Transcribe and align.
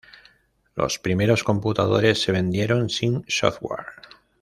Los 0.75 0.97
primeros 0.97 1.43
computadores 1.43 2.19
se 2.23 2.31
vendieron 2.31 2.89
sin 2.89 3.23
software. 3.27 3.85